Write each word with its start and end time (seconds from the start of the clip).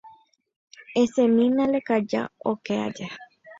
esẽmina 1.01 1.63
lekaja 1.73 2.21
oke 2.51 2.73
aja. 2.87 3.09